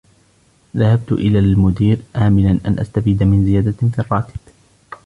ذهبت 0.75 1.11
إلى 1.11 1.39
المدير 1.39 1.97
آملا 2.15 2.59
أن 2.65 2.79
أستفيد 2.79 3.23
من 3.23 3.45
زيادة 3.45 3.71
في 3.91 3.99
الراتب. 3.99 4.35